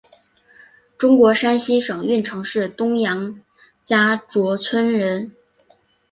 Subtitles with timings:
[0.97, 3.39] 中国山西省运城市东杨
[3.83, 5.35] 家卓村人。